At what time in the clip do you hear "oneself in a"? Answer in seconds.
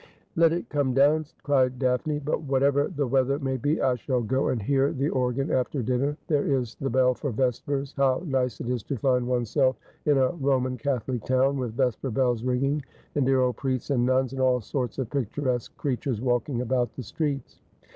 9.27-10.29